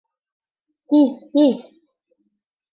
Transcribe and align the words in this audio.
Тиҙ, 0.95 1.13
тиҙ! 1.37 1.63